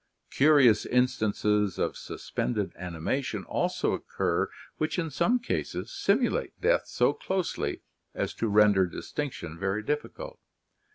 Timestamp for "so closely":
6.87-7.83